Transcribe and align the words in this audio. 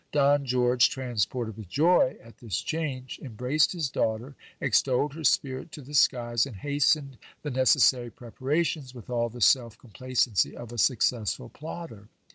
Don 0.11 0.45
George, 0.47 0.89
transported 0.89 1.55
with 1.57 1.69
joy 1.69 2.17
at 2.23 2.39
this 2.39 2.63
change, 2.63 3.19
embraced 3.21 3.71
his 3.73 3.87
daughter, 3.87 4.33
extolled 4.59 5.13
her 5.13 5.23
spirit 5.23 5.71
to 5.73 5.81
the 5.83 5.93
skies, 5.93 6.47
and 6.47 6.55
hastened 6.55 7.19
the 7.43 7.51
ne 7.51 7.61
cessary 7.61 8.09
preparations, 8.11 8.95
with 8.95 9.11
all 9.11 9.29
the 9.29 9.41
self 9.41 9.77
complacency 9.77 10.57
of 10.57 10.71
a 10.71 10.79
successful 10.79 11.49
plotter. 11.49 12.07